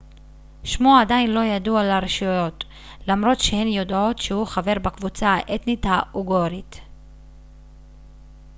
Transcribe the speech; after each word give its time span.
שמו 0.63 0.97
עדיין 0.97 1.31
לא 1.31 1.43
ידוע 1.43 1.83
לרשויות 1.83 2.63
למרות 3.07 3.39
שהן 3.39 3.67
יודעות 3.67 4.17
שהוא 4.19 4.45
חבר 4.47 4.79
בקבוצה 4.83 5.29
האתנית 5.29 5.85
האוגורית 5.89 6.79